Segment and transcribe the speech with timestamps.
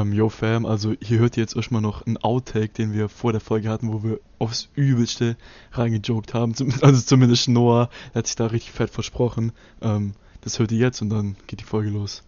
[0.00, 3.32] Ähm, yo Fam, also hier hört ihr jetzt erstmal noch einen Outtake, den wir vor
[3.32, 5.36] der Folge hatten, wo wir aufs Übelste
[5.72, 6.54] reingejoked haben.
[6.80, 9.52] Also zumindest Noah, hat sich da richtig fett versprochen.
[9.82, 12.22] Ähm, das hört ihr jetzt und dann geht die Folge los.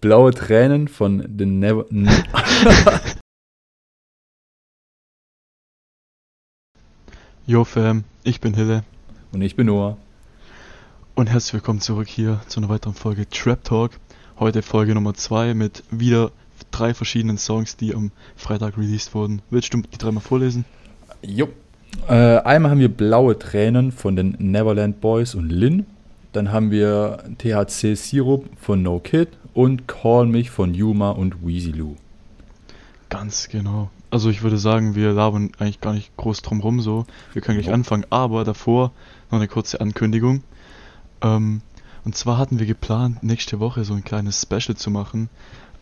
[0.00, 1.86] Blaue Tränen von The Never.
[7.46, 8.84] Yo Fam, ich bin Hille.
[9.32, 9.96] Und ich bin Noah.
[11.16, 13.90] Und herzlich willkommen zurück hier zu einer weiteren Folge Trap Talk.
[14.38, 16.30] Heute Folge Nummer 2 mit wieder
[16.70, 19.42] drei verschiedenen Songs, die am Freitag released wurden.
[19.50, 20.64] Willst du die dreimal vorlesen?
[21.22, 21.48] Jo.
[22.08, 25.86] Äh, einmal haben wir Blaue Tränen von den Neverland Boys und Lin.
[26.32, 31.72] Dann haben wir THC Sirup von No Kid und Call Mich von Yuma und Weezy
[31.72, 31.96] Lou.
[33.08, 33.90] Ganz genau.
[34.10, 37.06] Also ich würde sagen, wir labern eigentlich gar nicht groß drum rum so.
[37.32, 38.92] Wir können gleich anfangen, aber davor
[39.30, 40.42] noch eine kurze Ankündigung.
[41.22, 41.62] Ähm,
[42.04, 45.28] und zwar hatten wir geplant, nächste Woche so ein kleines Special zu machen.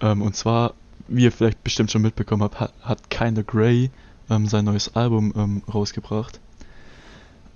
[0.00, 0.74] Ähm, und zwar,
[1.08, 3.90] wie ihr vielleicht bestimmt schon mitbekommen habt, hat, hat Kinda Grey
[4.30, 6.40] ähm, sein neues Album ähm, rausgebracht.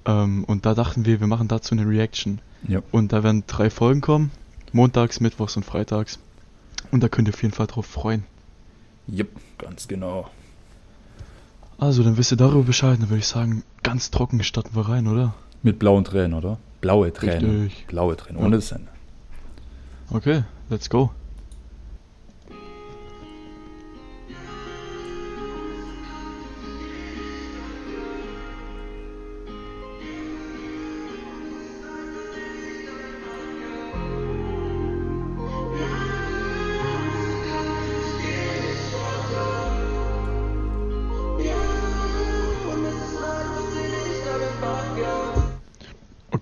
[0.04, 2.40] Ähm, und da dachten wir, wir machen dazu eine Reaction.
[2.66, 2.80] Ja.
[2.90, 4.30] Und da werden drei Folgen kommen.
[4.72, 6.18] Montags, Mittwochs und Freitags.
[6.90, 8.24] Und da könnt ihr auf jeden Fall drauf freuen.
[9.12, 10.30] Yep, ganz genau.
[11.78, 12.98] Also, dann wisst ihr darüber Bescheid.
[13.00, 15.34] Dann würde ich sagen, ganz trocken starten wir rein, oder?
[15.62, 16.58] Mit blauen Tränen, oder?
[16.80, 17.62] Blaue Tränen.
[17.64, 17.86] Richtig.
[17.88, 18.46] Blaue Tränen, Ja.
[18.46, 18.88] ohne das Ende.
[20.10, 21.10] Okay, let's go.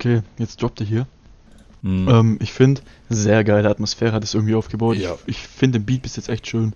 [0.01, 1.07] Okay, jetzt droppt er hier.
[1.83, 2.09] Mhm.
[2.09, 4.97] Ähm, ich finde, sehr geile Atmosphäre hat es irgendwie aufgebaut.
[4.97, 5.15] Ja.
[5.27, 6.73] Ich, ich finde den Beat bis jetzt echt schön.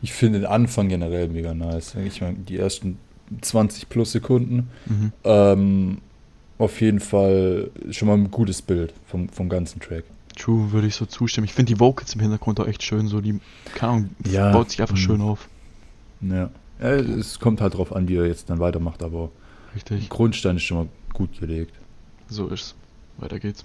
[0.00, 1.94] Ich finde den Anfang generell mega nice.
[2.06, 2.98] Ich meine, die ersten
[3.42, 4.70] 20 plus Sekunden.
[4.86, 5.12] Mhm.
[5.24, 5.98] Ähm,
[6.56, 10.04] auf jeden Fall schon mal ein gutes Bild vom, vom ganzen Track.
[10.34, 11.44] True, würde ich so zustimmen.
[11.44, 13.06] Ich finde die Vocals im Hintergrund auch echt schön.
[13.06, 13.38] So, die,
[13.74, 15.00] keine Ahnung, Ja, baut sich einfach mhm.
[15.00, 15.48] schön auf.
[16.22, 16.48] Ja.
[16.80, 16.88] ja.
[16.88, 19.30] Es kommt halt drauf an, wie er jetzt dann weitermacht, aber
[19.74, 20.08] Richtig.
[20.08, 21.74] Grundstein ist schon mal gut gelegt.
[22.28, 22.74] So ist's.
[23.18, 23.64] Weiter geht's.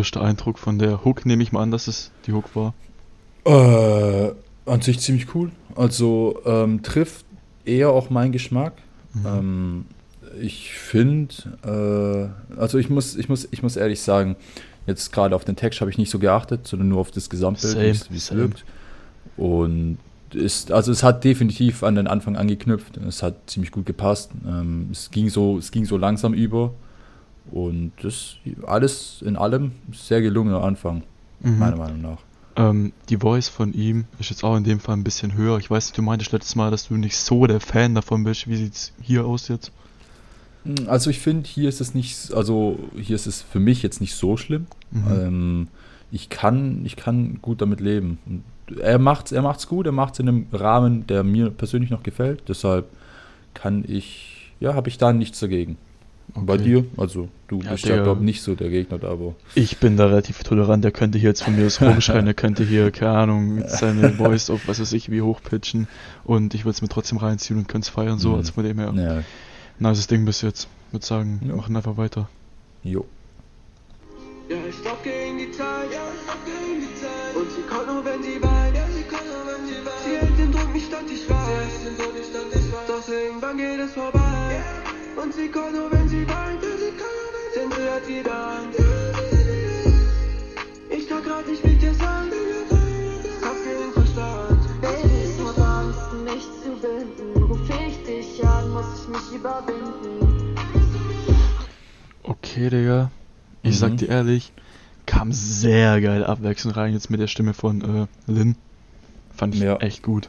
[0.00, 2.74] Erster Eindruck von der Hook, nehme ich mal an, dass es die Hook war.
[3.44, 4.32] Äh,
[4.66, 5.50] an sich ziemlich cool.
[5.76, 7.24] Also ähm, trifft
[7.64, 8.74] eher auch meinen Geschmack.
[9.14, 9.26] Mhm.
[9.26, 9.84] Ähm,
[10.40, 11.34] ich finde,
[12.54, 14.36] äh, also ich muss, ich muss, ich muss ehrlich sagen,
[14.86, 18.10] jetzt gerade auf den Text habe ich nicht so geachtet, sondern nur auf das Gesamtbild,
[18.10, 18.64] wie es- wirkt.
[19.36, 19.98] Und
[20.32, 22.96] ist, also es hat definitiv an den Anfang angeknüpft.
[22.98, 24.30] Es hat ziemlich gut gepasst.
[24.46, 26.72] Ähm, es ging so, es ging so langsam über.
[27.50, 28.36] Und das
[28.66, 31.02] alles in allem sehr gelungener Anfang,
[31.40, 31.58] Mhm.
[31.58, 32.18] meiner Meinung nach.
[32.56, 35.58] Ähm, die Voice von ihm ist jetzt auch in dem Fall ein bisschen höher.
[35.58, 38.48] Ich weiß, du meintest letztes Mal, dass du nicht so der Fan davon bist.
[38.48, 39.72] Wie sieht's hier aus jetzt?
[40.86, 44.14] Also ich finde, hier ist es nicht, also hier ist es für mich jetzt nicht
[44.14, 44.66] so schlimm.
[44.90, 45.04] Mhm.
[45.10, 45.68] Ähm,
[46.10, 48.18] ich kann, ich kann gut damit leben.
[48.80, 52.42] Er macht's, er macht's gut, er macht's in einem Rahmen, der mir persönlich noch gefällt.
[52.48, 52.86] Deshalb
[53.54, 55.78] kann ich, ja, habe ich da nichts dagegen.
[56.34, 56.62] Und Bei Okay.
[56.64, 59.96] dir, also du Ja, bist ja der- glaube nicht so der Gegner, aber Ich bin
[59.96, 60.84] da relativ tolerant.
[60.84, 62.24] Der könnte hier jetzt von mir aus rumschreien.
[62.24, 65.88] Der könnte hier, keine Ahnung, seine Voice auf was weiß ich wie hochpitchen.
[66.24, 68.18] Und ich würde es mir trotzdem reinziehen und könnte es feiern.
[68.18, 68.34] So, Mhm.
[68.36, 68.92] also von dem her.
[68.96, 69.22] ja,
[69.90, 70.68] Nices Ding bis jetzt.
[70.92, 71.56] Würde sagen, Ja.
[71.56, 72.28] machen einfach weiter.
[72.82, 73.04] jo.
[74.48, 77.36] Ja, ich lauf gegen die Zeit, ja, ich lauf gegen die Zeit.
[77.36, 78.40] Und sie kommt nur, wenn ja, sie
[85.30, 87.88] Und sie kommt nur, wenn sie weint, ja, sie kommt nur, wenn sie Denn sie
[87.88, 88.80] hat wieder Angst.
[90.90, 92.30] Ich kann grad nicht mit dir sein.
[93.40, 94.60] Kopf gegen Verstand.
[94.80, 97.44] Baby, ich muss Angst, mich zu binden.
[97.44, 100.56] Ruf ich dich an, muss ich mich überwinden.
[102.24, 103.12] Okay, Digga.
[103.62, 103.78] Ich Mhm.
[103.78, 104.52] sag dir ehrlich,
[105.06, 108.56] kam sehr geil Abwechslung rein jetzt mit der Stimme von äh, Lin.
[109.36, 109.76] Fand ich Ja.
[109.76, 110.28] echt gut.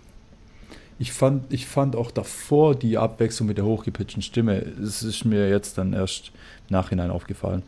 [1.01, 5.49] Ich fand, ich fand auch davor die Abwechslung mit der hochgepitchten Stimme, es ist mir
[5.49, 6.27] jetzt dann erst
[6.69, 7.63] im Nachhinein aufgefallen.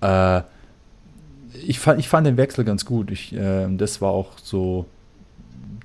[0.00, 0.40] Äh,
[1.66, 3.10] ich, fand, ich fand den Wechsel ganz gut.
[3.10, 4.86] Ich, ähm, das war auch so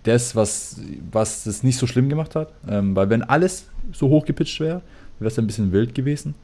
[0.03, 0.79] das, was,
[1.11, 2.53] was das nicht so schlimm gemacht hat.
[2.69, 4.81] Ähm, weil wenn alles so hoch gepitcht wäre,
[5.19, 6.35] wäre es ein bisschen wild gewesen.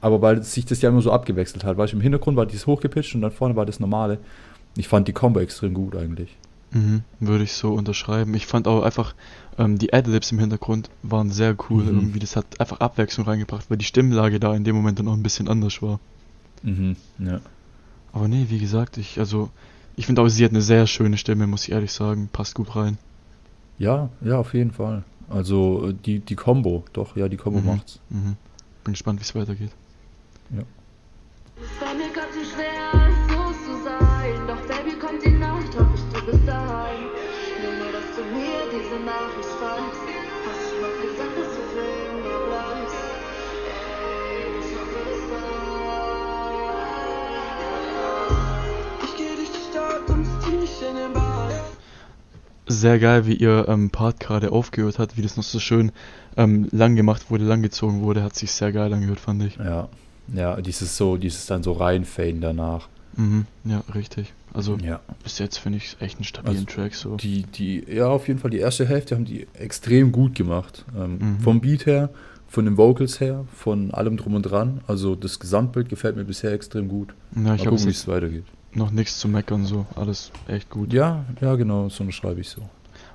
[0.00, 1.76] Aber weil sich das ja immer so abgewechselt hat.
[1.76, 4.16] Du, im Hintergrund war dieses hochgepitcht und dann vorne war das normale.
[4.78, 6.34] Ich fand die Combo extrem gut eigentlich.
[6.70, 8.32] Mhm, würde ich so unterschreiben.
[8.32, 9.14] Ich fand auch einfach,
[9.58, 11.82] ähm, die Adlibs im Hintergrund waren sehr cool.
[11.84, 11.88] Mhm.
[11.98, 15.14] Irgendwie, das hat einfach Abwechslung reingebracht, weil die Stimmlage da in dem Moment dann auch
[15.14, 16.00] ein bisschen anders war.
[16.62, 17.40] Mhm, ja.
[18.12, 19.50] Aber nee, wie gesagt, ich, also,
[19.96, 22.28] ich finde auch, sie hat eine sehr schöne Stimme, muss ich ehrlich sagen.
[22.32, 22.98] Passt gut rein.
[23.78, 25.04] Ja, ja, auf jeden Fall.
[25.28, 27.66] Also äh, die, die Combo, doch, ja, die Combo Mhm.
[27.66, 28.00] macht's.
[28.10, 28.36] Mhm.
[28.84, 29.70] Bin gespannt, wie es weitergeht.
[31.60, 32.07] Es
[52.68, 55.92] Sehr geil, wie ihr ähm, Part gerade aufgehört hat, wie das noch so schön
[56.36, 59.56] ähm, lang gemacht wurde, langgezogen wurde, hat sich sehr geil angehört, fand ich.
[59.56, 59.88] Ja.
[60.34, 62.88] Ja, dieses so, dieses dann so reinfaden danach.
[63.16, 64.32] Mhm, ja, richtig.
[64.52, 65.00] Also Ja.
[65.24, 67.16] bis jetzt finde ich echt einen stabilen Also, Track so.
[67.16, 70.84] Die, die, ja, auf jeden Fall die erste Hälfte haben die extrem gut gemacht.
[70.96, 71.40] Ähm, Mhm.
[71.40, 72.10] Vom Beat her,
[72.46, 74.80] von den Vocals her, von allem drum und dran.
[74.86, 77.14] Also das Gesamtbild gefällt mir bisher extrem gut.
[77.34, 78.44] Ja, Mal ich habe gucken, wie es weitergeht.
[78.78, 80.92] Noch nichts zu meckern, so alles echt gut.
[80.92, 82.62] Ja, ja, genau, so schreibe ich so.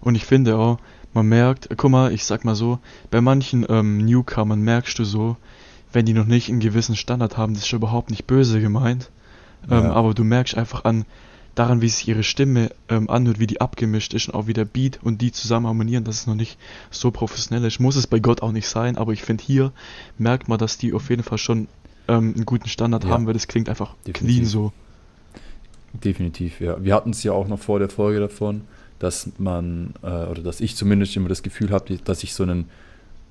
[0.01, 0.77] Und ich finde auch,
[1.13, 2.80] man merkt, guck mal, ich sag mal so,
[3.10, 5.38] bei manchen ähm, Newcomern merkst du so,
[5.92, 9.10] wenn die noch nicht einen gewissen Standard haben, das ist schon überhaupt nicht böse gemeint.
[9.69, 9.94] Ähm, Ja.
[9.94, 11.06] aber du merkst einfach an,
[11.56, 14.65] daran, wie sich ihre Stimme ähm, anhört, wie die abgemischt ist und auch wie der
[14.65, 16.57] Beat und die zusammen harmonieren, dass es noch nicht
[16.89, 17.80] so professionell ist.
[17.80, 19.71] Muss es bei Gott auch nicht sein, aber ich finde hier
[20.18, 21.68] merkt man, dass die auf jeden Fall schon
[22.07, 23.12] ähm, einen guten Standard Ja.
[23.12, 24.50] haben, weil das klingt einfach clean Definitiv.
[24.50, 24.74] so.
[25.93, 26.83] Definitiv, ja.
[26.83, 28.61] Wir hatten es ja auch noch vor der Folge davon,
[28.99, 32.69] dass man, äh, oder dass ich zumindest immer das Gefühl habe, dass ich so einen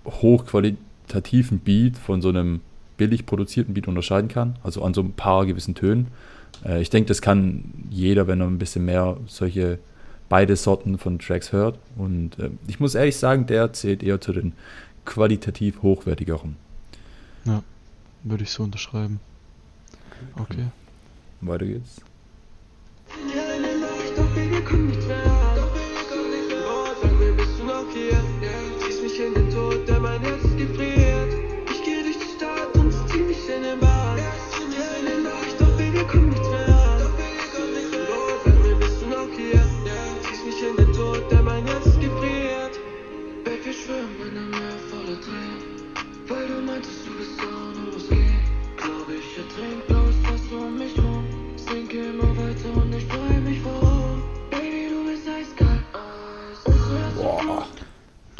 [0.04, 2.60] hochqualitativen Beat von so einem
[2.96, 6.08] billig produzierten Beat unterscheiden kann, also an so ein paar gewissen Tönen.
[6.64, 9.78] Äh, ich denke, das kann jeder, wenn er ein bisschen mehr solche
[10.28, 11.78] beide Sorten von Tracks hört.
[11.96, 14.52] Und äh, ich muss ehrlich sagen, der zählt eher zu den
[15.04, 16.56] qualitativ hochwertigeren.
[18.24, 19.20] Würde ich so unterschreiben.
[20.36, 20.66] Okay.
[21.40, 22.00] Weiter geht's.
[23.20, 24.62] Ja, in der Nacht, doch Baby,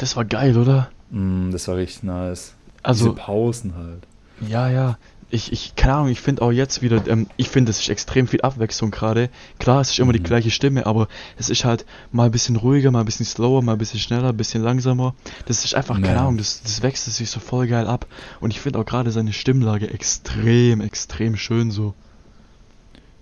[0.03, 0.89] Das war geil, oder?
[1.11, 2.55] Mm, das war richtig nice.
[2.81, 4.03] Also, Diese Pausen halt.
[4.49, 4.97] Ja, ja.
[5.29, 8.27] Ich, ich, keine Ahnung, ich finde auch jetzt wieder, ähm, ich finde, es ist extrem
[8.27, 9.29] viel Abwechslung gerade.
[9.59, 10.23] Klar, es ist immer die Mhm.
[10.25, 11.07] gleiche Stimme, aber
[11.37, 14.27] es ist halt mal ein bisschen ruhiger, mal ein bisschen slower, mal ein bisschen schneller,
[14.29, 15.15] ein bisschen langsamer.
[15.45, 16.19] Das ist einfach, keine Ja.
[16.23, 18.05] Ahnung, das, das wechselt sich so voll geil ab.
[18.41, 21.93] Und ich finde auch gerade seine Stimmlage extrem, extrem schön so.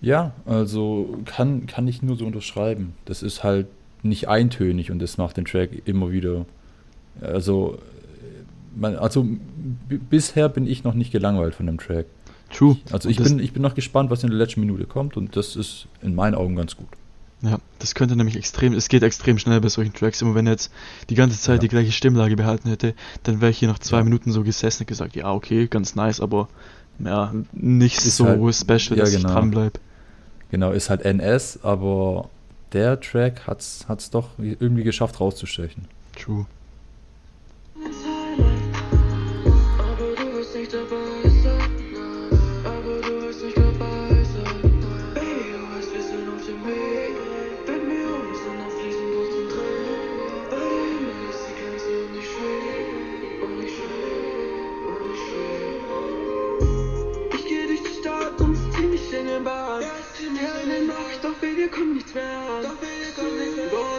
[0.02, 2.96] Ja, also kann, kann ich nur so unterschreiben.
[3.06, 3.68] Das ist halt
[4.02, 6.48] nicht eintönig und das macht den Track immer wieder.
[7.20, 7.78] Also,
[8.76, 9.28] man, also
[10.10, 12.06] bisher bin ich noch nicht gelangweilt von dem Track.
[12.54, 12.78] True.
[12.92, 15.56] Also ich bin, ich bin noch gespannt, was in der letzten Minute kommt und das
[15.56, 16.88] ist in meinen Augen ganz gut.
[17.44, 20.22] Ja, das könnte nämlich extrem, es geht extrem schnell bei solchen Tracks.
[20.22, 20.72] Immer wenn er jetzt
[21.10, 21.60] die ganze Zeit Ja.
[21.62, 24.04] die gleiche Stimmlage behalten hätte, dann wäre ich hier nach zwei Ja.
[24.04, 26.50] Minuten so gesessen und gesagt, ja, okay, ganz nice, aber
[27.00, 29.34] ja, nicht Ist so halt- special, ja, dass ich genau.
[29.34, 29.80] dranbleib.
[30.52, 32.30] Genau, ist halt NS, aber
[32.74, 35.86] der Track hat es doch irgendwie geschafft rauszustechen.
[36.22, 36.46] True.
[62.20, 62.64] An.
[62.64, 63.52] Doch Baby, komm nicht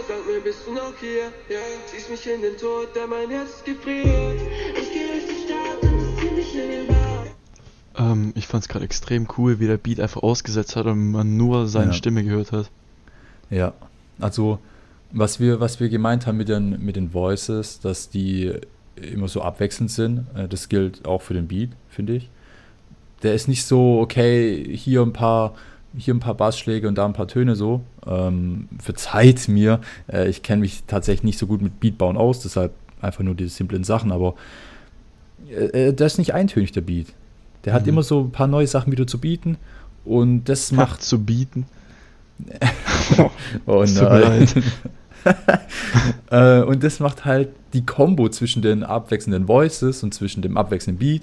[0.08, 1.32] sag mir, bist du noch hier?
[1.86, 4.40] Ziehst mich in den Tod, der mein Herz gefriert.
[4.74, 7.26] Ich geh durch die Stadt und zieh mich in den Bad.
[7.96, 11.66] Ähm, ich fand's gerade extrem cool, wie der Beat einfach ausgesetzt hat und man nur
[11.68, 11.92] seine Ja.
[11.92, 12.70] Stimme gehört hat.
[13.50, 13.74] Ja,
[14.18, 14.58] also
[15.12, 18.52] was wir, was wir gemeint haben mit den, mit den Voices, dass die
[18.96, 22.28] immer so abwechselnd sind, äh, das gilt auch für den Beat, finde ich.
[23.22, 25.54] Der ist nicht so, okay, hier ein paar
[25.96, 27.82] hier ein paar Bassschläge und da ein paar Töne so.
[28.06, 29.80] Ähm, verzeiht mir,
[30.10, 33.50] äh, ich kenne mich tatsächlich nicht so gut mit Beatbauen aus, deshalb einfach nur diese
[33.50, 34.34] simplen Sachen, aber
[35.50, 37.08] äh, äh das ist nicht eintönig, der Beat.
[37.64, 37.88] Der hat Mhm.
[37.90, 39.56] immer so ein paar neue Sachen wieder zu bieten
[40.04, 41.66] und das Macht zu bieten.
[43.66, 44.48] Oh nein.
[46.30, 50.98] äh, und das macht halt die Combo zwischen den abwechselnden Voices und zwischen dem abwechselnden
[50.98, 51.22] Beat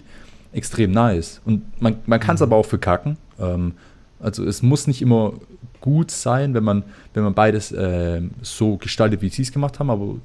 [0.53, 1.41] extrem nice.
[1.45, 2.45] Und man, man kann es Mhm.
[2.45, 3.17] aber auch verkacken.
[3.39, 3.73] Ähm,
[4.19, 5.33] also es muss nicht immer
[5.81, 6.83] gut sein, wenn man,
[7.13, 10.15] wenn man beides ähm, so gestaltet, wie sie es gemacht haben, aber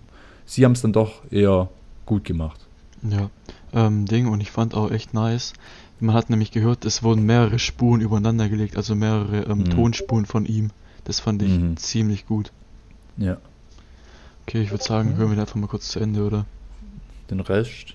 [0.46, 1.68] sie haben es dann doch eher
[2.06, 2.60] gut gemacht.
[3.08, 3.30] Ja,
[3.72, 5.52] ähm, Ding, und ich fand auch echt nice.
[6.00, 9.70] Man hat nämlich gehört, es wurden mehrere Spuren übereinander gelegt, also mehrere ähm, Mhm.
[9.70, 10.70] Tonspuren von ihm.
[11.04, 11.76] Das fand ich Mhm.
[11.76, 12.50] ziemlich gut.
[13.16, 13.36] Ja.
[14.46, 16.46] Okay, ich würde sagen, hören wir einfach mal kurz zu Ende, oder?
[17.30, 17.94] Den Rest.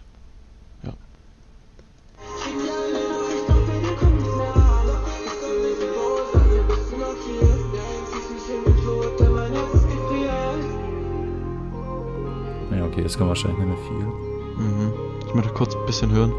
[13.00, 14.66] Okay, das kann wahrscheinlich nicht mehr viel.
[14.66, 14.92] Mhm.
[15.28, 16.34] Ich möchte kurz ein bisschen hören.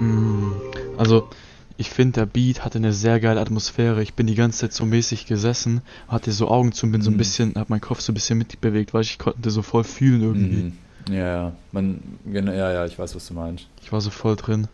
[0.00, 0.52] Mm,
[0.96, 1.28] Also,
[1.76, 4.02] ich finde, der Beat hatte eine sehr geile Atmosphäre.
[4.02, 7.10] Ich bin die ganze Zeit so mäßig gesessen, hatte so Augen zu und bin so
[7.10, 7.18] ein Mhm.
[7.18, 10.62] bisschen, hab meinen Kopf so ein bisschen mitbewegt, weil ich konnte so voll fühlen irgendwie.
[10.62, 10.72] Mhm.
[11.14, 13.66] Ja, ja, man, genau, ja, ja, ich weiß, was du meinst.
[13.82, 14.68] Ich war so voll drin.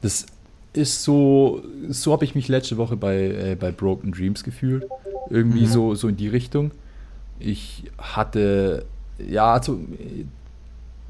[0.00, 0.26] Das
[0.74, 4.84] ist so, so habe ich mich letzte Woche bei, äh, bei Broken Dreams gefühlt.
[5.30, 5.66] Irgendwie Mhm.
[5.66, 6.70] so, so in die Richtung.
[7.38, 8.84] Ich hatte,
[9.18, 9.80] ja, also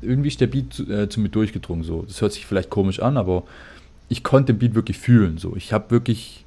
[0.01, 1.85] irgendwie ist der Beat zu, äh, zu mir durchgedrungen.
[1.85, 2.03] So.
[2.03, 3.43] Das hört sich vielleicht komisch an, aber
[4.09, 5.39] ich konnte den Beat wirklich fühlen.
[5.39, 5.57] So.
[5.57, 6.45] Ich habe wirklich,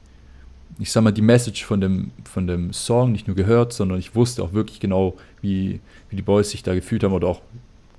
[0.80, 4.16] ich sag mal, die Message von dem, von dem Song nicht nur gehört, sondern ich
[4.16, 7.42] wusste auch wirklich genau, wie, wie die Boys sich da gefühlt haben oder auch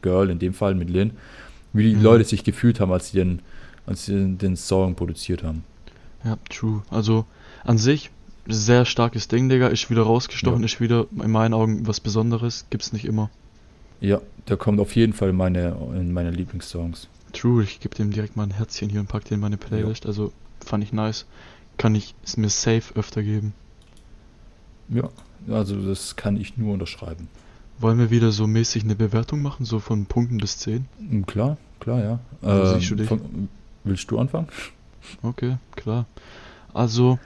[0.00, 1.12] Girl in dem Fall mit Lynn,
[1.72, 2.02] wie die Mhm.
[2.02, 3.40] Leute sich gefühlt haben, als sie den,
[3.86, 5.64] als sie den, den Song produziert haben.
[6.24, 6.82] Ja, true.
[6.90, 7.26] Also,
[7.64, 8.10] an sich,
[8.46, 9.68] sehr starkes Ding, Digga.
[9.68, 10.66] Ist wieder rausgestochen, Ja.
[10.66, 12.66] ist wieder in meinen Augen was Besonderes.
[12.70, 13.30] Gibt's nicht immer.
[14.00, 17.08] Ja, der kommt auf jeden Fall in meine, in meine Lieblingssongs.
[17.32, 20.06] True, ich gebe dem direkt mal ein Herzchen hier und pack den in meine Playlist.
[20.06, 20.32] Also,
[20.64, 21.24] fand ich nice.
[21.78, 23.54] Kann ich es mir safe öfter geben.
[24.88, 25.08] Ja,
[25.48, 27.28] also das kann ich nur unterschreiben.
[27.78, 30.86] Wollen wir wieder so mäßig eine Bewertung machen, so von Punkten bis 10?
[31.00, 32.74] Mm, Klar, klar, ja.
[32.78, 33.48] Siehst du von-
[33.84, 34.48] willst du anfangen?
[35.22, 36.06] Okay, klar.
[36.74, 37.18] Also,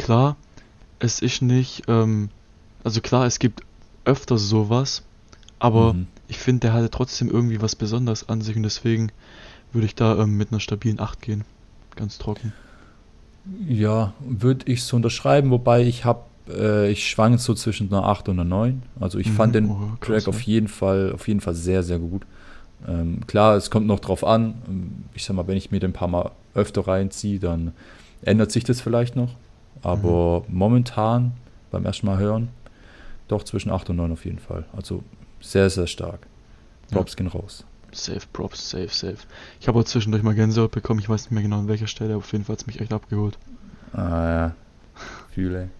[0.00, 0.36] klar,
[0.98, 2.30] es ist nicht, ähm,
[2.84, 3.62] also klar, es gibt
[4.04, 5.02] öfter sowas,
[5.58, 6.08] aber Mhm.
[6.28, 9.12] ich finde, der hatte trotzdem irgendwie was Besonderes an sich und deswegen
[9.72, 11.44] würde ich da ähm, mit einer stabilen 8 gehen.
[11.96, 12.52] Ganz trocken.
[13.68, 18.28] Ja, würde ich so unterschreiben, wobei ich habe, äh, ich schwank so zwischen einer 8
[18.28, 18.82] und einer 9.
[18.98, 20.28] Also ich Mhm, fand den oh, Track ja.
[20.28, 22.26] auf jeden Fall, auf jeden Fall sehr, sehr gut.
[22.86, 24.62] Ähm, klar, es kommt noch drauf an.
[24.68, 27.72] Ähm, Ich sag mal, wenn ich mir den ein paar Mal öfter reinziehe, dann
[28.22, 29.36] ändert sich das vielleicht noch.
[29.82, 30.56] Aber Mhm.
[30.56, 31.32] momentan,
[31.70, 32.48] beim ersten Mal hören,
[33.28, 34.64] doch zwischen 8 und 9 auf jeden Fall.
[34.76, 35.02] Also
[35.40, 36.26] sehr, sehr stark.
[36.90, 36.96] Ja.
[36.96, 37.64] Props gehen raus.
[37.92, 39.16] Safe, Props, safe, safe.
[39.60, 42.10] Ich habe auch zwischendurch mal Gänsehaut bekommen, ich weiß nicht mehr genau an welcher Stelle,
[42.14, 43.36] aber auf jeden Fall hat es mich echt abgeholt.
[43.92, 44.54] Ah ja,
[45.32, 45.70] fühle.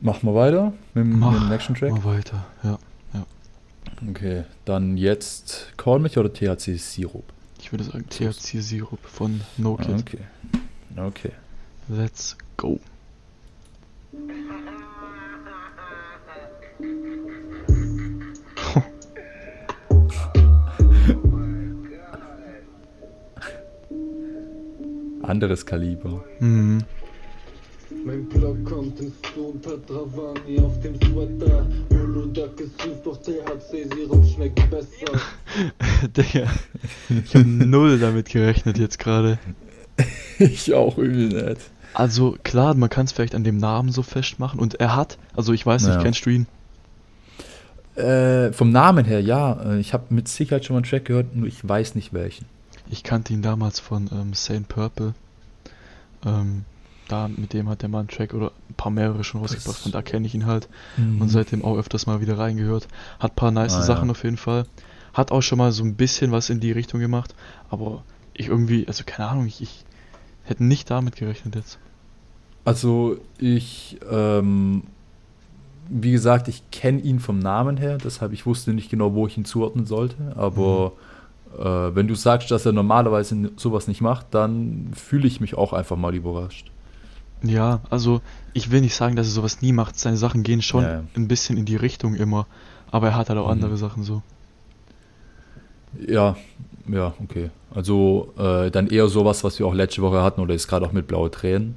[0.00, 1.90] Machen wir weiter mit, dem- mit Mach dem nächsten Track?
[1.92, 2.78] Mal weiter, ja.
[4.10, 7.24] Okay, dann jetzt Call mich oder THC Sirup?
[7.60, 9.98] Ich würde sagen THC-Sirup von No Kid.
[10.00, 10.18] Okay.
[10.96, 11.32] Okay.
[11.90, 12.78] Let's go.
[25.22, 26.22] Anderes Kaliber.
[26.40, 26.84] Mhm.
[28.04, 31.66] Mein Block kommt ins Sturm, Petravani auf dem Sweater.
[31.90, 35.18] Holoduck ist süß, doch THC-Sirup schmeckt besser.
[36.16, 36.50] Digga,
[37.08, 39.38] ich habe null damit gerechnet jetzt gerade.
[40.38, 41.60] ich auch übel nett.
[41.98, 45.52] Also klar, man kann es vielleicht an dem Namen so festmachen und er hat, also
[45.52, 46.02] ich weiß nicht, Ja.
[46.02, 46.46] kennst du ihn?
[47.96, 49.60] Äh, vom Namen her, ja.
[49.64, 52.46] äh, Ich habe mit Sicherheit schon mal einen Track gehört, nur ich weiß nicht welchen.
[52.90, 55.14] Ich kannte ihn damals von ähm, Saint Purple.
[56.24, 56.64] Ähm,
[57.08, 59.92] da mit dem hat der Mann einen Track oder ein paar mehrere schon rausgebracht, von
[59.92, 60.68] da kenne ich ihn halt.
[60.98, 62.86] Und seitdem auch öfters mal wieder reingehört.
[63.18, 63.82] Hat paar nice Ah, ja.
[63.84, 64.66] Sachen auf jeden Fall.
[65.14, 67.34] Hat auch schon mal so ein bisschen was in die Richtung gemacht.
[67.70, 69.84] Aber ich irgendwie, also keine Ahnung, ich, ich
[70.44, 71.78] hätte nicht damit gerechnet jetzt.
[72.68, 74.82] Also ich, ähm,
[75.88, 79.38] wie gesagt, ich kenne ihn vom Namen her, deshalb ich wusste nicht genau, wo ich
[79.38, 80.16] ihn zuordnen sollte.
[80.36, 80.92] Aber
[81.58, 85.72] äh, wenn du sagst, dass er normalerweise sowas nicht macht, dann fühle ich mich auch
[85.72, 86.70] einfach mal überrascht.
[87.42, 88.20] Ja, also
[88.52, 89.98] ich will nicht sagen, dass er sowas nie macht.
[89.98, 91.04] Seine Sachen gehen schon ja.
[91.16, 92.46] ein bisschen in die Richtung immer.
[92.90, 93.52] Aber er hat halt auch Mhm.
[93.52, 94.20] andere Sachen so.
[96.06, 96.36] Ja,
[96.86, 97.48] ja, okay.
[97.74, 100.92] Also äh, dann eher sowas, was wir auch letzte Woche hatten, oder ist gerade auch
[100.92, 101.76] mit blaue Tränen.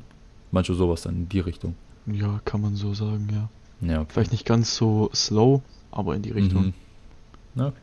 [0.52, 1.76] Manche sowas dann in die Richtung.
[2.06, 3.50] Ja, kann man so sagen, ja.
[3.88, 4.10] Ja, okay.
[4.14, 6.68] Vielleicht nicht ganz so slow, aber in die Richtung.
[6.68, 6.74] Mhm.
[7.56, 7.74] Ja,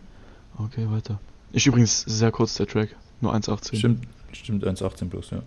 [0.58, 1.20] Okay, weiter.
[1.52, 2.96] Ist übrigens sehr kurz der Track.
[3.20, 3.76] Nur 1,18.
[3.76, 5.42] stimmt, stimmt 1,18 plus, ja.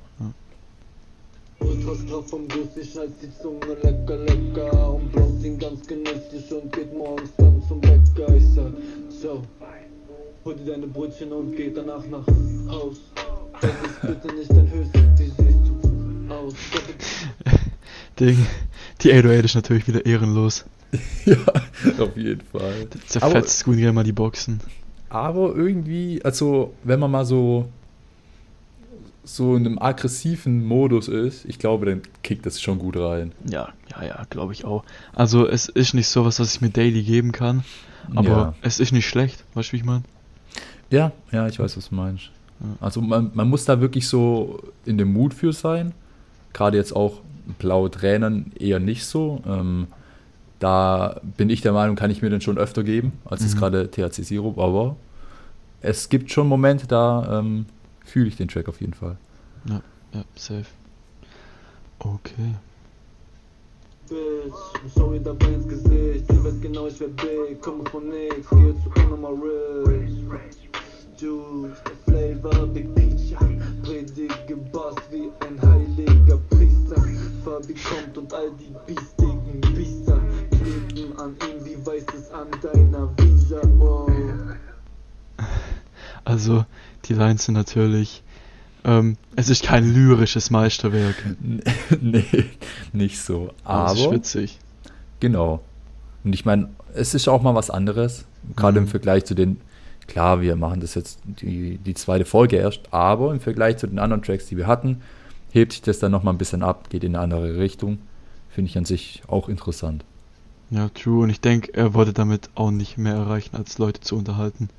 [1.60, 6.52] Ultra straff vom Guss, ich halt die Zunge lecker, lecker Und bloß ihn ganz genüsslich
[6.52, 8.72] und geht morgens dann zum Bäcker Ich sag,
[9.10, 9.44] so,
[10.46, 12.26] hol dir deine Brötchen und geh danach nach
[12.70, 12.98] Haus
[13.60, 14.71] Das ist bitte nicht dein
[18.22, 18.46] Ding.
[19.02, 20.66] Die 808 ist natürlich wieder ehrenlos.
[21.26, 21.38] ja,
[22.00, 22.88] auf jeden Fall.
[23.08, 24.60] Zerfetzt Squeen gerne mal die Boxen.
[25.10, 27.68] Aber irgendwie, also wenn man mal so
[29.24, 33.32] so in einem aggressiven Modus ist, ich glaube, dann kickt das schon gut rein.
[33.48, 34.84] Ja, ja, ja, glaube ich auch.
[35.14, 37.64] Also es ist nicht sowas, was ich mir daily geben kann,
[38.16, 38.54] aber Ja.
[38.62, 39.44] es ist nicht schlecht.
[39.54, 40.04] Weißt du, wie ich meine?
[40.90, 42.32] Ja, ja, ich weiß, was du meinst.
[42.60, 42.68] Ja.
[42.82, 45.94] Also man, man muss da wirklich so in dem Mut für sein.
[46.54, 47.22] Gerade jetzt auch
[47.60, 49.42] blaue Tränen eher nicht so.
[49.48, 49.88] Ähm,
[50.60, 53.60] da bin ich der Meinung, kann ich mir den schon öfter geben, als es Mhm.
[53.60, 54.96] gerade THC Sirup, aber
[55.82, 57.66] es gibt schon Momente, da ähm,
[58.06, 59.18] fühle ich den Track auf jeden Fall.
[59.68, 59.82] Ja,
[60.36, 60.66] safe.
[62.00, 62.56] Okay.
[64.10, 64.54] Bitch,
[64.96, 68.76] schau ihr dabei ins Gesicht Sie weiß genau, ich wär big, komme von nix Gehe
[68.84, 69.36] zu unnormal
[69.86, 70.12] rich
[71.18, 73.21] Juice, der Flavor, Big Peach
[77.52, 80.20] Priester Fabi kommt und all die biestigen Biester
[80.52, 84.08] Kleben an ihm wie weißes an deiner Visa oh.
[86.24, 86.66] Also,
[87.06, 88.24] die Lines sind natürlich.
[88.84, 91.16] Ähm, es ist kein lyrisches Meisterwerk.
[92.02, 92.46] nee,
[92.94, 93.52] nicht so.
[93.64, 94.60] Aber es ist witzig.
[95.20, 95.62] Genau.
[96.24, 98.90] Und ich meine, es ist auch mal was anderes, gerade im Mhm.
[98.90, 99.62] Vergleich zu den,
[100.08, 104.00] klar, wir machen das jetzt die, die zweite Folge erst, aber im Vergleich zu den
[104.00, 105.02] anderen Tracks, die wir hatten,
[105.52, 108.00] hebt sich das dann nochmal ein bisschen ab, geht in eine andere Richtung.
[108.50, 110.04] Finde ich an sich auch interessant.
[110.70, 111.24] Ja, true.
[111.24, 114.70] Und ich denke, er wollte damit auch nicht mehr erreichen, als Leute zu unterhalten.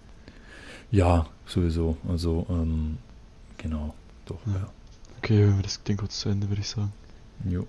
[0.90, 1.96] Ja, sowieso.
[2.08, 2.98] Also, ähm,
[3.58, 3.94] genau.
[4.26, 4.52] Doch, Ja.
[4.54, 4.68] ja.
[5.18, 6.92] Okay, hören wir das Ding kurz zu Ende, würde ich sagen.
[7.48, 7.66] Jo.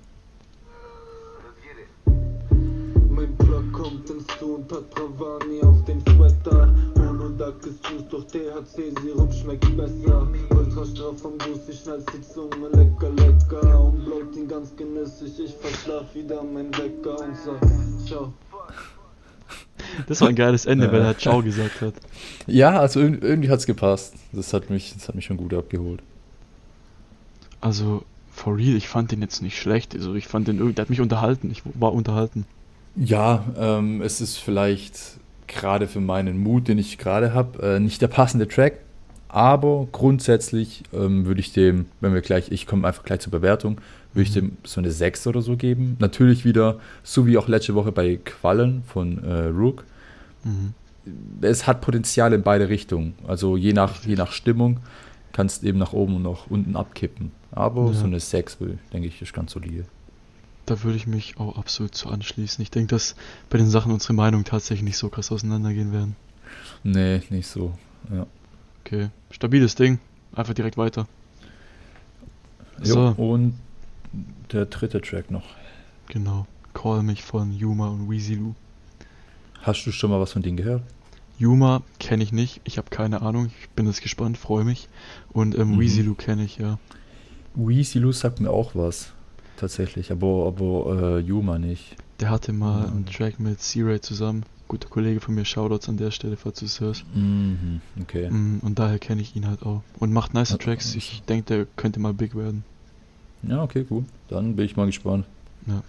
[3.83, 10.25] Kommt hinzu und hat Pravani auf dem Sweater Holoduck ist Juice, doch THC-Sirup schmeckt besser
[10.51, 15.33] Ultra straff vom Guss, ich schnalz die Zunge lecker, lecker Und bloat ihn ganz genüssig,
[15.37, 18.33] ich verschlaf wieder mein Wecker und sag, ciao
[20.07, 20.91] Das war ein geiles Ende, Ja.
[20.93, 21.93] weil er Ciao gesagt hat.
[22.47, 24.13] Ja, also irg- irgendwie hat es gepasst.
[24.31, 26.01] Das hat, mich, das hat mich schon gut abgeholt.
[27.59, 29.93] Also, for real, ich fand den jetzt nicht schlecht.
[29.93, 31.51] Also, ich fand den irgendwie, der hat mich unterhalten.
[31.51, 32.45] Ich war unterhalten.
[32.95, 38.01] Ja, ähm, es ist vielleicht gerade für meinen Mut, den ich gerade habe, äh, nicht
[38.01, 38.79] der passende Track.
[39.29, 43.79] Aber grundsätzlich ähm, würde ich dem, wenn wir gleich, ich komme einfach gleich zur Bewertung,
[44.13, 44.39] würde ich Mhm.
[44.49, 45.95] dem so eine 6 oder so geben.
[45.99, 49.85] Natürlich wieder, so wie auch letzte Woche bei Quallen von äh, Rook.
[50.43, 50.73] Mhm.
[51.41, 53.15] Es hat Potenzial in beide Richtungen.
[53.27, 54.77] Also je nach, je nach Stimmung
[55.31, 57.31] kannst du eben nach oben und nach unten abkippen.
[57.51, 57.93] Aber Ja.
[57.93, 59.85] so eine 6, will- denke ich, ist ganz solide.
[60.65, 62.61] Da würde ich mich auch absolut zu anschließen.
[62.61, 63.15] Ich denke, dass
[63.49, 66.15] bei den Sachen unsere Meinungen tatsächlich nicht so krass auseinandergehen werden.
[66.83, 67.77] Nee, nicht so.
[68.11, 68.25] Ja.
[68.85, 69.99] Okay, stabiles Ding.
[70.33, 71.07] Einfach direkt weiter.
[72.81, 73.55] Jo, So, Und
[74.51, 75.43] der dritte Track noch.
[76.07, 76.47] genau.
[76.73, 78.55] Call mich von Yuma und Weezy Lou.
[79.61, 80.81] Hast du schon mal was von denen gehört?
[81.37, 84.89] Yuma kenne ich nicht, ich habe keine Ahnung, ich bin jetzt gespannt, freue mich.
[85.33, 85.79] Und ähm, Mhm.
[85.79, 86.79] Weezy Lou kenne ich, ja.
[87.53, 89.13] Weezy Lou sagt mir auch was.
[89.57, 91.95] Tatsächlich, aber, aber äh, Yuma nicht.
[92.19, 92.91] Der hatte mal Ja.
[92.91, 94.43] einen Track mit C-Ray zusammen.
[94.67, 97.05] Guter Kollege von mir, Shoutouts an der Stelle, falls du es hörst.
[97.13, 98.29] Mhm, okay.
[98.29, 99.83] Mm, Und daher kenne ich ihn halt auch.
[99.99, 100.87] Und macht nice Ja, Tracks.
[100.87, 100.97] also.
[100.97, 102.63] Ich denke, der könnte mal big werden.
[103.43, 104.05] Ja, okay, gut.
[104.29, 105.25] Dann bin ich mal gespannt.
[105.67, 105.83] Ja.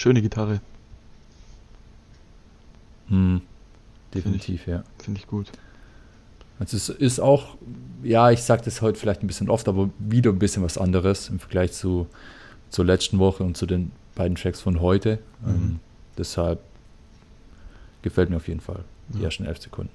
[0.00, 0.60] Schöne Gitarre,
[3.08, 3.40] Hm,
[4.14, 4.84] definitiv, ja.
[5.02, 5.50] finde ich gut.
[6.60, 7.56] Also es ist auch,
[8.04, 11.28] ja, ich sage das heute vielleicht ein bisschen oft, aber wieder ein bisschen was anderes
[11.28, 12.06] im Vergleich zu
[12.68, 15.18] zur letzten Woche und zu den beiden Tracks von heute.
[15.44, 15.48] Mhm.
[15.50, 15.80] Ähm,
[16.16, 16.60] deshalb
[18.02, 19.24] gefällt mir auf jeden Fall die Ja.
[19.24, 19.90] ersten elf Sekunden.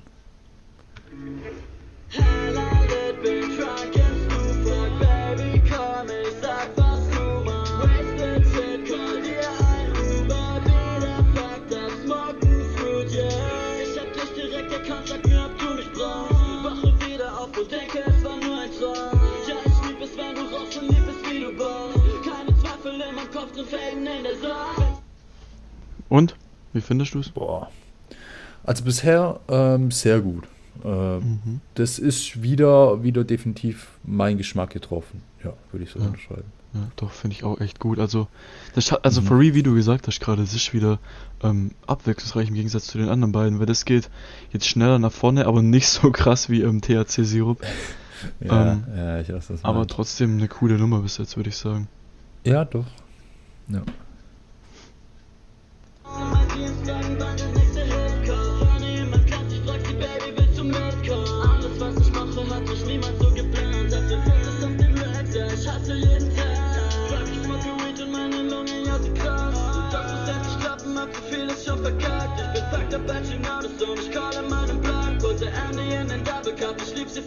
[26.76, 27.30] Wie findest du es?
[27.30, 27.72] Boah.
[28.64, 30.44] Also bisher ähm, sehr gut.
[30.84, 31.62] Ähm, Mhm.
[31.76, 35.22] Das ist wieder, wieder definitiv mein Geschmack getroffen.
[35.44, 36.06] Ja, würde ich so Ja.
[36.08, 36.52] unterschreiben.
[36.74, 38.00] Ja, doch, finde ich auch echt gut.
[38.00, 38.28] Also,
[38.74, 39.26] das, hat- also Mhm.
[39.28, 41.00] for wie du gesagt hast gerade, es ist wieder
[41.42, 44.10] ähm, abwechslungsreich im Gegensatz zu den anderen beiden, weil das geht
[44.52, 47.62] jetzt schneller nach vorne, aber nicht so krass wie im THC-Sirup.
[48.42, 49.64] Ja, Ähm, ja ich weiß das.
[49.64, 51.88] Aber trotzdem eine coole Nummer bis jetzt, würde ich sagen.
[52.44, 52.86] Ja, doch.
[53.70, 53.82] Ja.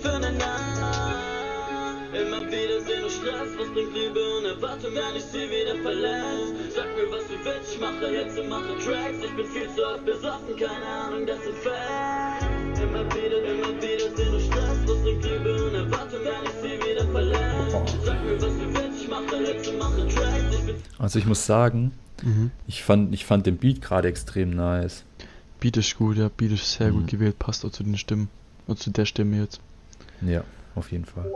[0.03, 1.29] Cup, ich lieb sie für Nacht.
[2.15, 6.75] Immer wieder sehen nur Stress, was bringt Liebe und Erwartung, wenn ich sie wieder verlässt?
[6.75, 9.19] Sag mir, was du willst, ich mache Hits und mache Tracks.
[9.25, 12.81] Ich bin viel zu oft besoffen, keine Ahnung, das sind Facts.
[12.81, 16.77] Immer wieder, immer wieder sehen nur Stress, was bringt Liebe und Erwartung, wenn ich sie
[16.89, 18.05] wieder verlässt?
[18.05, 20.55] Sag mir, was du willst, ich mache Hits und mache Tracks.
[20.59, 22.51] Ich bin Also ich muss sagen, Mhm.
[22.67, 25.05] ich fand, ich fand den Beat gerade extrem nice.
[25.61, 26.95] Beat ist gut, ja, Beat ist sehr Mhm.
[26.95, 28.29] gut gewählt, passt auch zu den Stimmen.
[28.67, 29.61] Und zu der Stimme jetzt.
[30.23, 31.31] Ja, auf jeden Fall.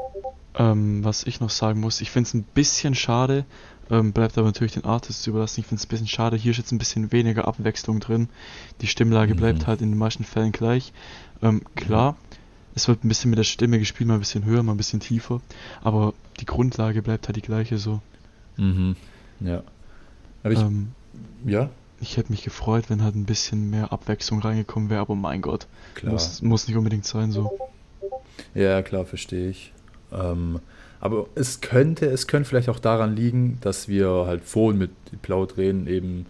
[0.55, 3.45] Ähm, was ich noch sagen muss, ich finde es ein bisschen schade,
[3.91, 5.61] ähm, bleibt aber natürlich den Artists überlassen.
[5.61, 8.29] Ich finde es ein bisschen schade, hier ist jetzt ein bisschen weniger Abwechslung drin.
[8.81, 9.39] Die Stimmlage Mhm.
[9.39, 10.93] bleibt halt in den meisten Fällen gleich.
[11.41, 12.17] Ähm, klar,
[12.75, 15.01] es wird ein bisschen mit der Stimme gespielt, mal ein bisschen höher, mal ein bisschen
[15.01, 15.41] tiefer,
[15.83, 18.01] aber die Grundlage bleibt halt die gleiche so.
[18.57, 18.97] Mhm.
[19.41, 19.63] Ja.
[20.43, 20.93] Aber ich, ähm,
[21.47, 25.41] ja, ich hätte mich gefreut, wenn halt ein bisschen mehr Abwechslung reingekommen wäre, aber mein
[25.41, 26.13] Gott, klar.
[26.13, 27.51] muss, muss nicht unbedingt sein so.
[28.55, 29.73] Ja, klar, verstehe ich.
[30.13, 30.61] Ähm,
[31.01, 34.91] aber es könnte, es könnte vielleicht auch daran liegen, dass wir halt vorhin mit
[35.23, 36.27] Plaudrehen eben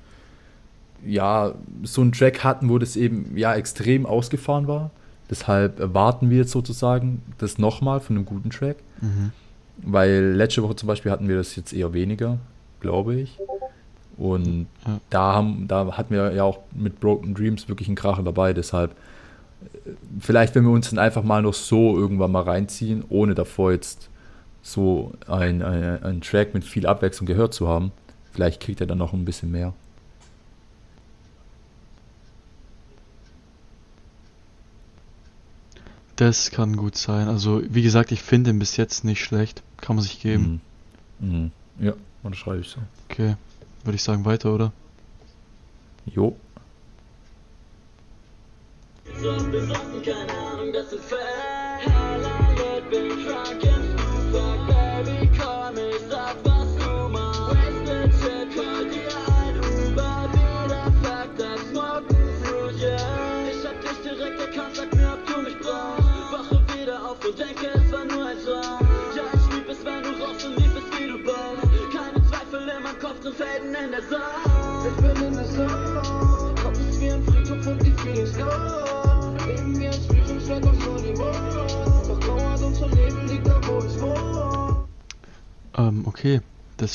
[1.05, 4.91] ja so einen Track hatten, wo das eben ja extrem ausgefahren war.
[5.29, 8.77] Deshalb erwarten wir jetzt sozusagen das nochmal von einem guten Track.
[9.01, 9.33] Mhm.
[9.79, 12.39] Weil letzte Woche zum Beispiel hatten wir das jetzt eher weniger,
[12.81, 13.39] glaube ich.
[14.17, 15.01] Und Ja.
[15.11, 18.53] da, haben, da hatten wir ja auch mit Broken Dreams wirklich einen Kracher dabei.
[18.53, 18.95] Deshalb,
[20.21, 24.09] vielleicht, wenn wir uns dann einfach mal noch so irgendwann mal reinziehen, ohne davor jetzt
[24.63, 27.93] so ein, ein, ein Track mit viel Abwechslung gehört zu haben,
[28.33, 29.75] vielleicht kriegt er dann noch ein bisschen mehr.
[36.17, 37.27] Das kann gut sein.
[37.27, 39.63] Also, wie gesagt, ich finde ihn bis jetzt nicht schlecht.
[39.79, 40.61] Kann man sich geben.
[41.19, 41.29] Mhm.
[41.29, 41.51] Mhm.
[41.81, 42.81] Ja, das schreibe ich so.
[43.09, 43.35] Okay,
[43.83, 44.73] würde ich sagen weiter, oder?
[46.07, 46.37] Jo.
[49.21, 51.32] So oft besoffen, keine Ahnung, das sind Facts.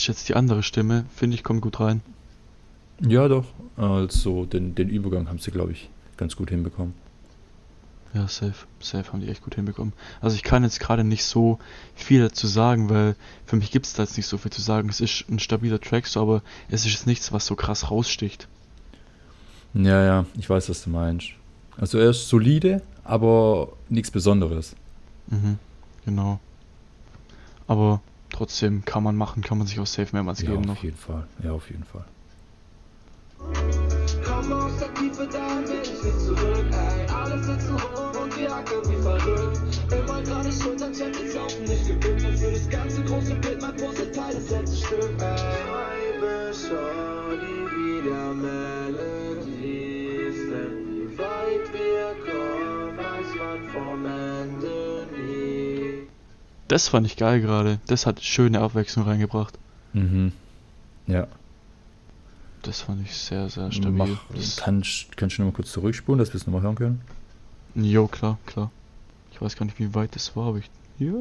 [0.07, 1.03] Ist jetzt die andere Stimme.
[1.13, 1.99] Finde ich, kommt gut rein.
[3.01, 3.43] Ja, doch.
[3.75, 6.93] Also, den, den Übergang haben sie, glaube ich, ganz gut hinbekommen.
[8.13, 8.65] Ja, safe.
[8.79, 9.91] Safe haben die echt gut hinbekommen.
[10.21, 11.59] Also ich kann jetzt gerade nicht so
[11.93, 14.87] viel dazu sagen, weil für mich gibt es da jetzt nicht so viel zu sagen.
[14.87, 18.47] Es ist ein stabiler Track, so, aber es ist jetzt nichts, was so krass raussticht.
[19.73, 21.31] Ja, ja, ich weiß, was du meinst.
[21.75, 24.73] Also er ist solide, aber nichts Besonderes.
[25.27, 25.59] Mhm,
[26.05, 26.39] genau.
[27.67, 28.01] Aber
[28.37, 30.83] trotzdem kann man machen, kann man sich auch safe mehrmals Ja, geben auf noch.
[30.83, 31.27] jeden Fall.
[31.43, 32.05] Ja, auf jeden Fall.
[56.67, 57.79] Das fand ich geil gerade.
[57.87, 59.57] Das hat schöne Abwechslung reingebracht.
[59.93, 60.31] Mhm.
[61.07, 61.27] Ja.
[62.63, 63.93] Das fand ich sehr, sehr stabil.
[63.97, 67.01] Mach, Das, kannst, du noch mal kurz zurückspulen, dass wir es nochmal hören können?
[67.75, 68.71] jo, klar, klar.
[69.31, 70.69] Ich weiß gar nicht, wie weit das war, aber ich.
[70.99, 71.13] Ja.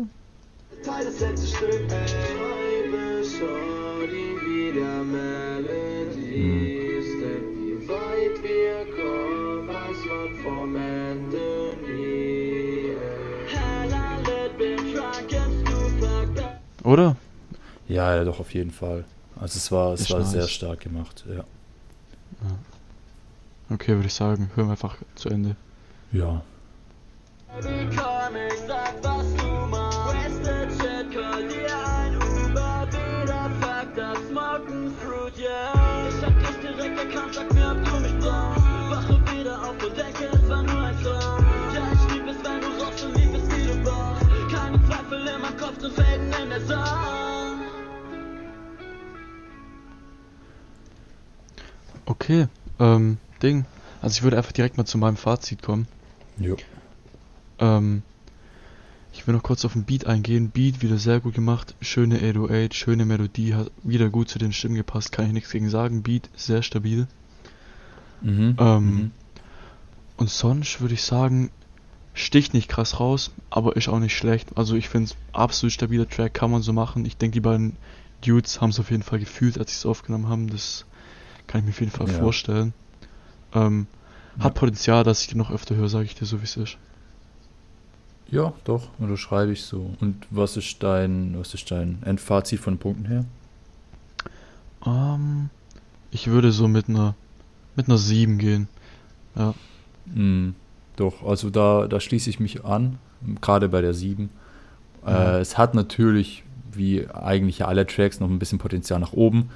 [0.84, 1.90] Teil das letzte Stück.
[1.90, 6.85] Schreibe schon die wieder Melodies,
[16.86, 17.16] Oder?
[17.88, 19.04] Ja, ja, doch, auf jeden Fall.
[19.34, 20.30] Also es war, es Ist war nice.
[20.30, 21.44] sehr stark gemacht, ja.
[23.68, 25.56] Okay, würde ich sagen, hören wir einfach zu Ende.
[26.12, 26.42] Ja.
[52.06, 52.48] Okay,
[52.78, 53.66] ähm, Ding.
[54.00, 55.86] Also ich würde einfach direkt mal zu meinem Fazit kommen.
[56.38, 56.56] Jo.
[57.58, 58.02] Ähm,
[59.12, 60.50] ich will noch kurz auf den Beat eingehen.
[60.50, 61.74] Beat wieder sehr gut gemacht.
[61.80, 65.70] Schöne 808, schöne Melodie, hat wieder gut zu den Stimmen gepasst, kann ich nichts gegen
[65.70, 66.02] sagen.
[66.02, 67.06] Beat sehr stabil.
[68.20, 68.56] Mhm.
[68.58, 69.10] Ähm, mhm.
[70.16, 71.50] Und sonst würde ich sagen,
[72.16, 74.48] sticht nicht krass raus, aber ist auch nicht schlecht.
[74.56, 77.04] Also ich finde es absolut stabiler Track, kann man so machen.
[77.04, 77.76] Ich denke, die beiden
[78.24, 80.48] Dudes haben es auf jeden Fall gefühlt, als sie es aufgenommen haben.
[80.48, 80.86] Das
[81.46, 82.18] kann ich mir auf jeden Fall Ja.
[82.18, 82.72] vorstellen.
[83.54, 83.86] Ähm,
[84.38, 84.60] Hat Ja.
[84.60, 86.76] Potenzial, dass ich die noch öfter höre, sage ich dir so, wie es ist.
[88.30, 89.94] Ja, doch, unterschreibe ich so.
[90.00, 93.24] Und was ist dein, was ist dein Endfazit von Punkten her?
[94.84, 95.50] Ähm,
[96.10, 97.14] ich würde so mit einer
[97.76, 98.68] mit einer 7 gehen.
[99.36, 99.54] Ja,
[100.06, 100.50] Mm,
[100.96, 102.98] doch, also da, da schließe ich mich an,
[103.40, 104.30] gerade bei der 7.
[105.06, 105.36] Ja.
[105.36, 109.50] Äh, es hat natürlich, wie eigentlich alle Tracks, noch ein bisschen Potenzial nach oben,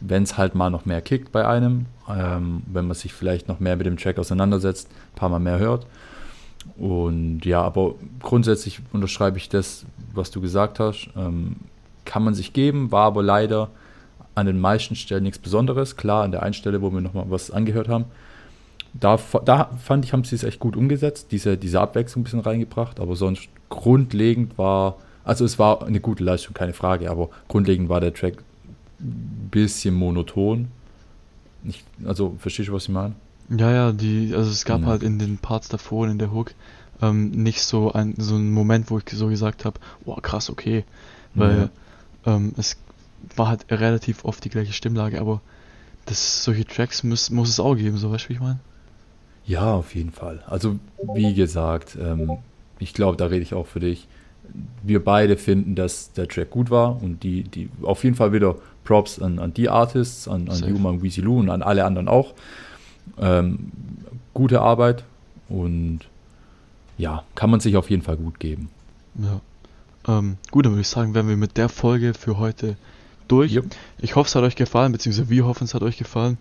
[0.00, 3.60] wenn es halt mal noch mehr kickt bei einem, ähm, wenn man sich vielleicht noch
[3.60, 5.86] mehr mit dem Track auseinandersetzt, ein paar Mal mehr hört.
[6.76, 11.08] Und ja, aber grundsätzlich unterschreibe ich das, was du gesagt hast.
[11.16, 11.56] Ähm,
[12.04, 13.70] kann man sich geben, war aber leider
[14.34, 15.96] an den meisten Stellen nichts Besonderes.
[15.96, 18.04] Klar, an der einen Stelle, wo wir nochmal was angehört haben,
[19.00, 22.40] da, da fand ich, haben sie es echt gut umgesetzt, diese, diese Abwechslung ein bisschen
[22.40, 27.88] reingebracht, aber sonst grundlegend war, also es war eine gute Leistung, keine Frage, aber grundlegend
[27.88, 28.42] war der Track
[29.00, 30.68] ein bisschen monoton.
[31.64, 33.14] Ich, also, verstehst du, was ich meine?
[33.48, 34.88] ja, ja die, also es gab Ja.
[34.88, 36.52] halt in den Parts davor und in der Hook
[37.02, 40.84] ähm, nicht so ein so einen Moment, wo ich so gesagt habe, boah krass, okay,
[41.34, 41.70] weil
[42.24, 42.76] ähm, es
[43.36, 45.40] war halt relativ oft die gleiche Stimmlage, aber
[46.06, 48.60] das solche Tracks muss, muss es auch geben, so weißt du, wie ich meine?
[49.46, 50.42] Ja, auf jeden Fall.
[50.46, 50.76] Also,
[51.14, 52.38] wie gesagt, ähm,
[52.78, 54.08] ich glaube, da rede ich auch für dich.
[54.82, 58.56] Wir beide finden, dass der Track gut war und die, die auf jeden Fall wieder
[58.84, 60.68] Props an, an die Artists, an, an.
[60.68, 62.34] Yuma und Weezy Lou und an alle anderen auch.
[63.18, 63.70] Ähm,
[64.34, 65.04] gute Arbeit
[65.48, 66.00] und
[66.98, 68.68] ja, kann man sich auf jeden Fall gut geben.
[69.16, 69.40] Ja.
[70.08, 72.76] Ähm, gut, dann würde ich sagen, wären wir mit der Folge für heute
[73.28, 73.52] durch.
[73.52, 73.66] Jupp.
[73.98, 76.38] Ich hoffe, es hat euch gefallen, beziehungsweise wir hoffen, es hat euch gefallen.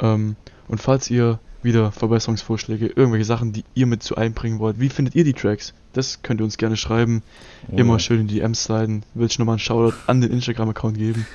[0.00, 0.36] Ähm,
[0.72, 5.14] und falls ihr wieder Verbesserungsvorschläge, irgendwelche Sachen, die ihr mit zu einbringen wollt, wie findet
[5.14, 5.74] ihr die Tracks?
[5.92, 7.22] Das könnt ihr uns gerne schreiben.
[7.70, 7.98] Oh Immer ja.
[7.98, 9.02] schön in die DMs sliden.
[9.12, 11.26] Will ich nochmal einen Shoutout an den Instagram-Account geben.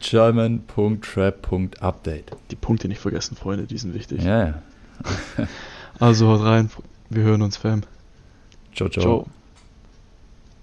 [0.00, 2.36] German.trap.update.
[2.50, 4.24] Die Punkte nicht vergessen, Freunde, die sind wichtig.
[4.24, 4.60] Ja, ja.
[6.00, 6.68] Also haut rein.
[7.10, 7.82] Wir hören uns, Fam.
[8.74, 9.02] Ciao, ciao.
[9.02, 9.28] Ciao.